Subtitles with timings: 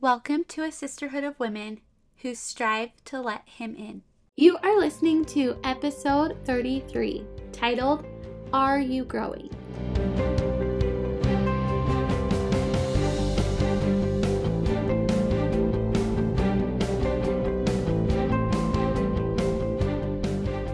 [0.00, 1.80] Welcome to a sisterhood of women
[2.18, 4.02] who strive to let him in.
[4.36, 8.06] You are listening to episode 33, titled
[8.52, 9.50] Are You Growing?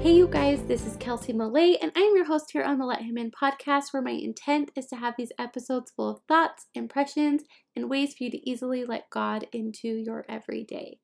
[0.02, 3.00] Hey, you guys, this is Kelsie Millet, and I'm your host here on the Let
[3.00, 7.44] Him In podcast, where my intent is to have these episodes full of thoughts, impressions,
[7.76, 10.98] and ways for you to easily let God into your everyday.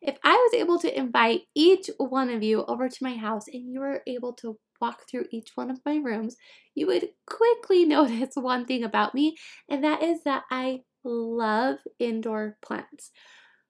[0.00, 3.72] If I was able to invite each one of you over to my house and
[3.72, 6.36] you were able to walk through each one of my rooms,
[6.74, 9.36] you would quickly notice one thing about me,
[9.68, 13.10] and that is that I love indoor plants.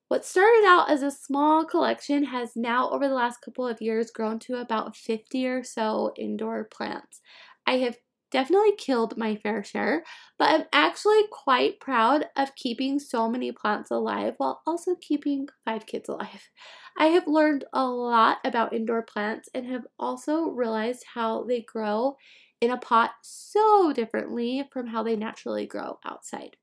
[0.09, 4.11] What started out as a small collection has now, over the last couple of years,
[4.11, 7.21] grown to about 50 or so indoor plants.
[7.67, 7.99] I have
[8.31, 10.05] definitely killed my fair share,
[10.39, 15.87] but I'm actually quite proud of keeping so many plants alive while also keeping five
[15.87, 16.51] kids alive.
[16.97, 22.17] I have learned a lot about indoor plants and have also realized how they grow
[22.61, 26.57] in a pot so differently from how they naturally grow outside.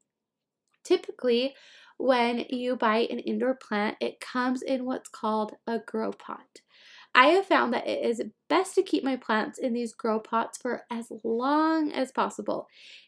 [0.83, 1.55] Typically,
[1.97, 6.61] when you buy an indoor plant, it comes in what's called a grow pot.
[7.16, 10.58] I have found that it is best to keep my plants in these grow pots
[10.58, 12.67] for as long as possible.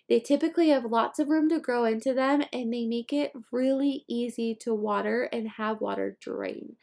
[0.10, 4.06] They typically have lots of room to grow into them and they make it really
[4.08, 6.78] easy to water and have water drain.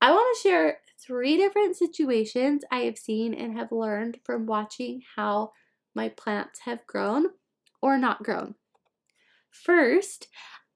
[0.00, 5.02] I want to share three different situations I have seen and have learned from watching
[5.16, 5.52] how
[5.94, 7.28] my plants have grown
[7.82, 8.54] or not grown.
[9.50, 10.28] First,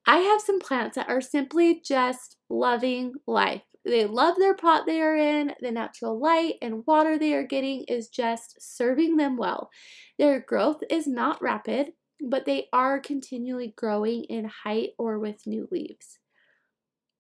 [0.07, 3.70] I have some plants that are simply just loving life.
[3.85, 5.55] They love their pot they are in.
[5.61, 9.71] The natural light and water they are getting is just serving them well.
[10.19, 15.67] Their growth is not rapid, but they are continually growing in height or with new
[15.71, 16.19] leaves.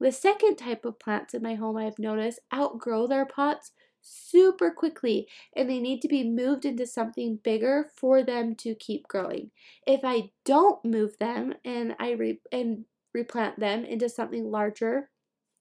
[0.00, 5.28] The second type of plants in my home I've noticed outgrow their pots super quickly
[5.54, 9.50] and they need to be moved into something bigger for them to keep growing.
[9.86, 15.10] If I don't move them and I re- and replant them into something larger,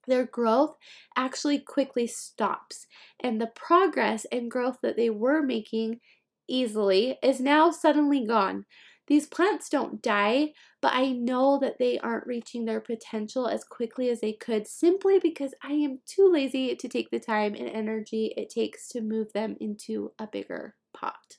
[0.06, 0.76] their growth
[1.16, 2.86] actually quickly stops
[3.20, 6.00] and the progress and growth that they were making
[6.48, 8.66] easily is now suddenly gone.
[9.06, 14.08] These plants don't die, but I know that they aren't reaching their potential as quickly
[14.08, 18.32] as they could simply because I am too lazy to take the time and energy
[18.36, 21.38] it takes to move them into a bigger pot.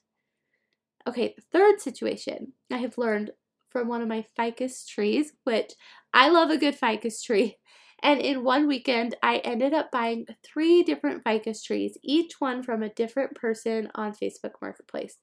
[1.07, 3.31] Okay, the third situation I have learned
[3.69, 5.73] from one of my ficus trees, which
[6.13, 7.57] I love a good ficus tree.
[8.03, 12.81] And in one weekend, I ended up buying three different ficus trees, each one from
[12.81, 15.17] a different person on Facebook Marketplace.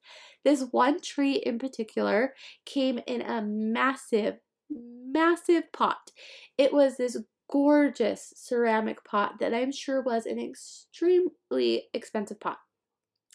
[0.44, 2.34] This one tree in particular
[2.64, 4.36] came in a massive,
[4.70, 6.12] massive pot.
[6.56, 7.16] It was this
[7.50, 12.58] gorgeous ceramic pot that I'm sure was an extremely expensive pot.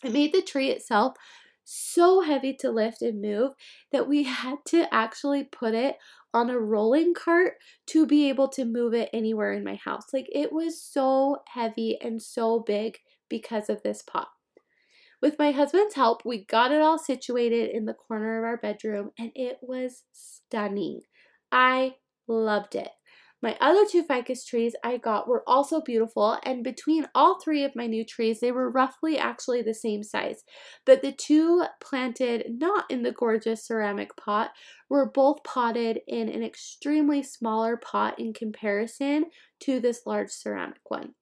[0.04, 1.16] It made the tree itself
[1.64, 3.54] so heavy to lift and move
[3.92, 5.98] that we had to actually put it
[6.34, 7.54] on a rolling cart
[7.88, 10.14] to be able to move it anywhere in my house.
[10.14, 14.30] Like it was so heavy and so big because of this pot.
[15.22, 19.12] With my husband's help, we got it all situated in the corner of our bedroom
[19.18, 21.02] and it was stunning.
[21.52, 21.96] I
[22.28, 22.92] loved it.
[23.44, 27.76] My other two ficus trees I got were also beautiful, and between all three of
[27.76, 30.46] my new trees, they were roughly actually the same size.
[30.86, 34.52] But the two planted not in the gorgeous ceramic pot
[34.88, 39.26] were both potted in an extremely smaller pot in comparison
[39.60, 41.14] to this large ceramic one.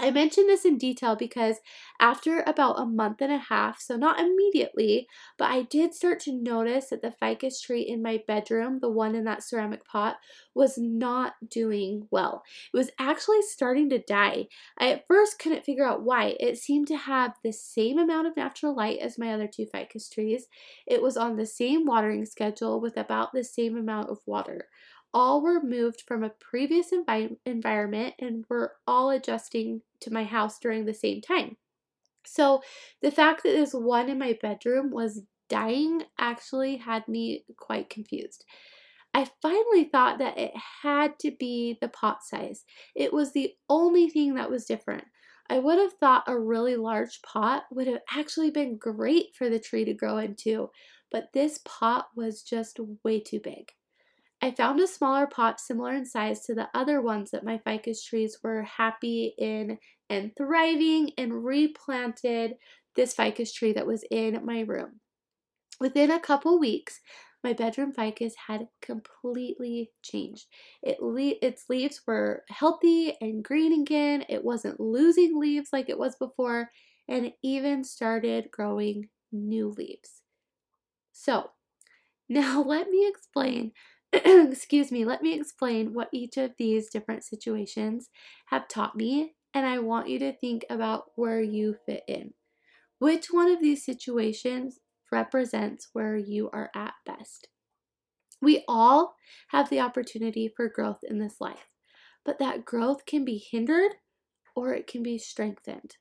[0.00, 1.56] I mention this in detail because
[1.98, 6.32] after about a month and a half, so not immediately, but I did start to
[6.32, 10.18] notice that the ficus tree in my bedroom, the one in that ceramic pot,
[10.54, 12.44] was not doing well.
[12.72, 14.46] It was actually starting to die.
[14.78, 16.36] I at first couldn't figure out why.
[16.38, 20.08] It seemed to have the same amount of natural light as my other two ficus
[20.08, 20.46] trees.
[20.86, 24.68] It was on the same watering schedule with about the same amount of water
[25.14, 30.58] all were moved from a previous envi- environment and were all adjusting to my house
[30.58, 31.56] during the same time.
[32.26, 32.62] So
[33.00, 38.44] the fact that this one in my bedroom was dying actually had me quite confused.
[39.14, 40.52] I finally thought that it
[40.82, 42.64] had to be the pot size.
[42.94, 45.04] It was the only thing that was different.
[45.50, 49.58] I would have thought a really large pot would have actually been great for the
[49.60, 50.70] tree to grow into,
[51.10, 53.72] but this pot was just way too big.
[54.40, 58.02] I found a smaller pot similar in size to the other ones that my ficus
[58.04, 62.56] trees were happy in and thriving and replanted
[62.94, 65.00] this ficus tree that was in my room.
[65.80, 67.00] Within a couple weeks,
[67.44, 70.48] my bedroom ficus had completely changed.
[70.82, 74.24] It le- its leaves were healthy and green again.
[74.28, 76.70] It wasn't losing leaves like it was before,
[77.08, 80.22] and it even started growing new leaves.
[81.12, 81.52] So,
[82.28, 83.72] now let me explain
[84.12, 88.08] excuse me, let me explain what each of these different situations
[88.46, 92.32] have taught me, and I want you to think about where you fit in.
[92.98, 94.80] Which one of these situations
[95.12, 97.48] represents where you are at best?
[98.40, 99.14] We all
[99.48, 101.68] have the opportunity for growth in this life,
[102.24, 103.92] but that growth can be hindered
[104.54, 105.96] or it can be strengthened.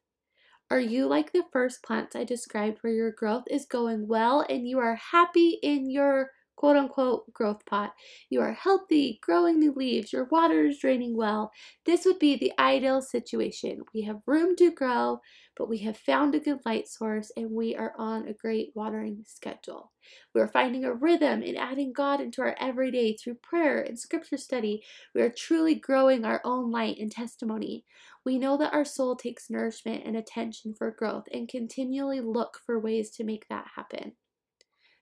[0.69, 4.67] Are you like the first plants I described where your growth is going well and
[4.67, 7.93] you are happy in your quote unquote growth pot.
[8.29, 11.51] You are healthy, growing new leaves, your water is draining well.
[11.85, 13.83] This would be the ideal situation.
[13.93, 15.21] We have room to grow,
[15.55, 19.23] but we have found a good light source and we are on a great watering
[19.25, 19.91] schedule.
[20.33, 24.37] We are finding a rhythm in adding God into our everyday through prayer and scripture
[24.37, 24.83] study.
[25.13, 27.85] We are truly growing our own light and testimony.
[28.25, 32.79] We know that our soul takes nourishment and attention for growth and continually look for
[32.79, 34.13] ways to make that happen.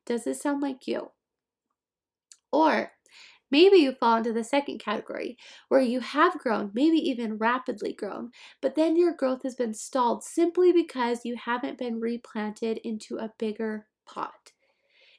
[0.06, 1.12] Does this sound like you?
[2.51, 2.94] Or
[3.51, 5.38] maybe you fall into the second category
[5.69, 8.31] where you have grown, maybe even rapidly grown,
[8.62, 13.33] but then your growth has been stalled simply because you haven't been replanted into a
[13.38, 14.51] bigger pot.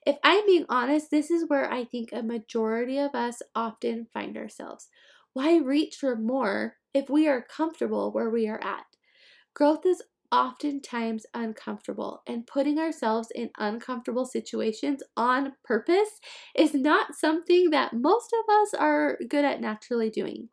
[0.06, 4.36] If I'm being honest, this is where I think a majority of us often find
[4.36, 4.88] ourselves.
[5.34, 8.86] Why reach for more if we are comfortable where we are at?
[9.54, 10.02] Growth is
[10.36, 16.20] oftentimes uncomfortable, and putting ourselves in uncomfortable situations on purpose
[16.54, 20.48] is not something that most of us are good at naturally doing.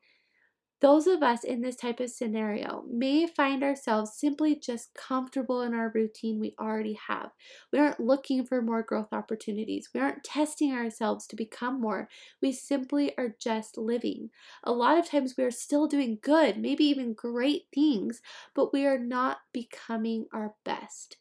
[0.84, 5.74] Those of us in this type of scenario may find ourselves simply just comfortable in
[5.74, 7.32] our routine we already have.
[7.72, 9.90] We aren't looking for more growth opportunities.
[9.94, 12.10] We aren't testing ourselves to become more.
[12.42, 14.30] We simply are just living.
[14.66, 18.22] A lot of times we are still doing good, maybe even great things,
[18.54, 21.16] but we are not becoming our best.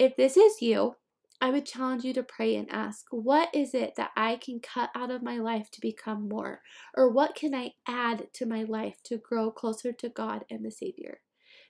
[0.00, 0.96] If this is you,
[1.40, 4.90] I would challenge you to pray and ask, what is it that I can cut
[4.94, 6.62] out of my life to become more?
[6.96, 10.70] Or what can I add to my life to grow closer to God and the
[10.70, 11.20] Savior?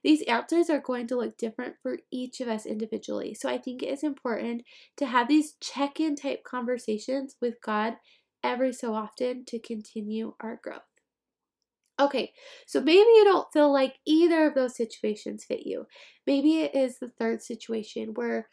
[0.03, 3.35] These answers are going to look different for each of us individually.
[3.35, 4.62] So I think it is important
[4.97, 7.94] to have these check in type conversations with God
[8.43, 10.82] every so often to continue our growth.
[12.00, 12.32] Okay,
[12.65, 15.87] so maybe you don't feel like either of those situations fit you.
[16.26, 18.49] Maybe it is the third situation where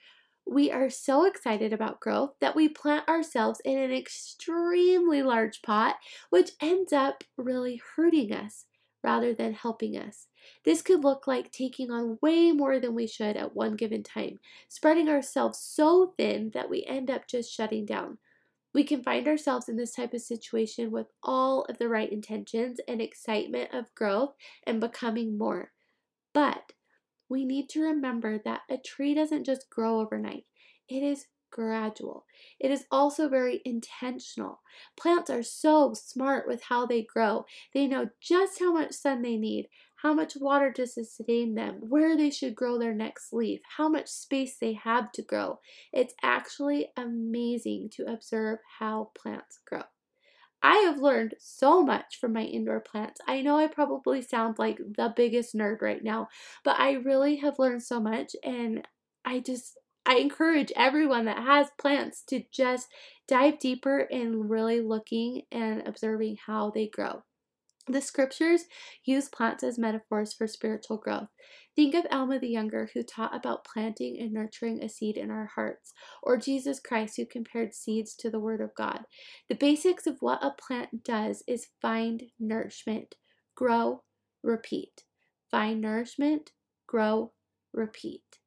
[0.46, 5.98] we are so excited about growth that we plant ourselves in an extremely large pot,
[6.30, 8.66] which ends up really hurting us
[9.04, 10.28] rather than helping us.
[10.64, 14.40] This could look like taking on way more than we should at one given time,
[14.68, 18.18] spreading ourselves so thin that we end up just shutting down.
[18.74, 22.80] We can find ourselves in this type of situation with all of the right intentions
[22.88, 25.72] and excitement of growth and becoming more.
[26.34, 26.74] But
[27.30, 30.46] we need to remember that a tree doesn't just grow overnight,
[30.88, 32.26] it is gradual.
[32.60, 34.60] It is also very intentional.
[34.98, 37.46] Plants are so smart with how they grow.
[37.74, 42.18] They know just how much sun they need, how much water to sustain them, where
[42.18, 45.60] they should grow their next leaf, how much space they have to grow.
[45.94, 49.84] It's actually amazing to observe how plants grow.
[50.64, 53.22] I have learned so much from my indoor plants.
[53.28, 56.28] I know I probably sound like the biggest nerd right now,
[56.64, 58.88] but I really have learned so much and
[59.24, 62.88] I just I encourage everyone that has plants to just
[63.28, 67.25] dive deeper in really looking and observing how they grow.
[67.88, 68.66] The scriptures
[69.04, 71.28] use plants as metaphors for spiritual growth.
[71.76, 75.46] Think of Alma the Younger, who taught about planting and nurturing a seed in our
[75.46, 79.02] hearts, or Jesus Christ, who compared seeds to the Word of God.
[79.50, 83.16] The basics of what a plant does is find nourishment,
[83.54, 84.04] grow,
[84.42, 85.04] repeat.
[85.52, 86.54] Find nourishment,
[86.88, 87.34] grow,
[87.72, 88.40] repeat.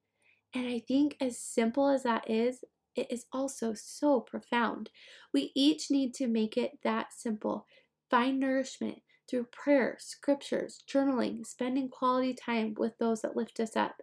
[0.53, 2.65] And I think, as simple as that is,
[2.97, 4.91] it is also so profound.
[5.33, 7.67] We each need to make it that simple.
[8.11, 13.97] Find nourishment through prayer, scriptures, journaling, spending quality time with those that lift us up.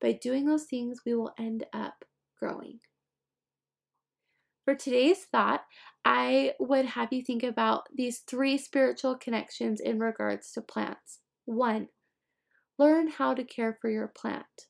[0.00, 2.04] By doing those things, we will end up
[2.38, 2.80] growing.
[4.64, 5.62] For today's thought,
[6.04, 11.20] I would have you think about these three spiritual connections in regards to plants.
[11.44, 11.88] One,
[12.78, 14.68] learn how to care for your plant.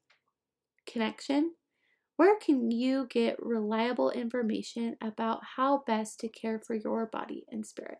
[0.86, 1.52] Connection,
[2.16, 7.66] where can you get reliable information about how best to care for your body and
[7.66, 7.98] spirit?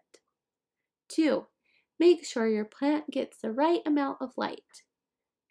[1.09, 1.47] Two,
[1.99, 4.82] Make sure your plant gets the right amount of light.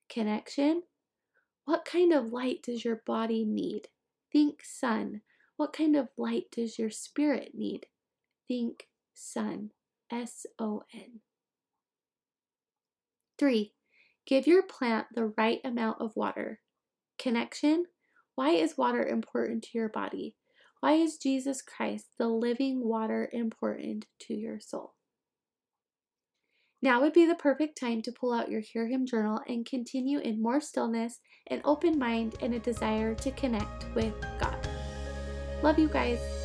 [0.09, 0.83] Connection.
[1.65, 3.87] What kind of light does your body need?
[4.31, 5.21] Think sun.
[5.57, 7.85] What kind of light does your spirit need?
[8.47, 9.71] Think sun.
[10.11, 11.21] S O N.
[13.39, 13.73] 3.
[14.25, 16.59] Give your plant the right amount of water.
[17.17, 17.85] Connection.
[18.35, 20.35] Why is water important to your body?
[20.81, 24.95] Why is Jesus Christ, the living water, important to your soul?
[26.81, 30.19] Now would be the perfect time to pull out your Hear Him journal and continue
[30.19, 34.67] in more stillness, an open mind, and a desire to connect with God.
[35.61, 36.40] Love you guys.